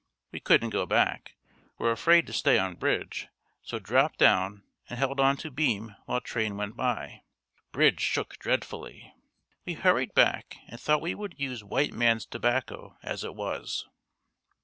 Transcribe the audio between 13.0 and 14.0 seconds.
as it was."